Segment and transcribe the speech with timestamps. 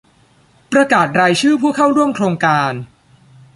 [0.71, 2.71] ประกาศรายชื่อผู้เข้าร่วมโครงการ